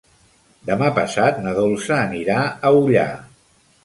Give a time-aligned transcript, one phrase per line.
[0.69, 3.05] Demà passat na Dolça anirà a Ullà.